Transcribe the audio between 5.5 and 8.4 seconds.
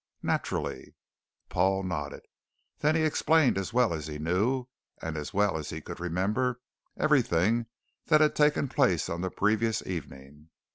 as he could remember, everything that had